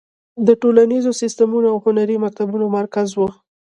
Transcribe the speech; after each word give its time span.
د 0.47 0.49
ټولنیزو 0.61 1.11
سیستمونو 1.21 1.67
او 1.73 1.77
هنري 1.85 2.17
مکتبونو 2.25 2.65
مرکز 2.77 3.09
و. 3.15 3.19